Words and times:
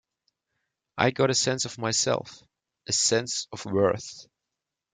I 0.97 1.11
got 1.11 1.29
a 1.29 1.35
sense 1.35 1.65
of 1.65 1.77
my 1.77 1.91
self- 1.91 2.41
a 2.87 2.91
sense 2.91 3.47
of 3.51 3.65
worth. 3.65 4.25